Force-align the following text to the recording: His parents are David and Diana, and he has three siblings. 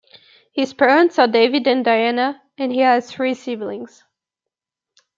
His 0.51 0.73
parents 0.73 1.19
are 1.19 1.27
David 1.27 1.67
and 1.67 1.85
Diana, 1.85 2.41
and 2.57 2.71
he 2.71 2.79
has 2.79 3.11
three 3.11 3.35
siblings. 3.35 4.03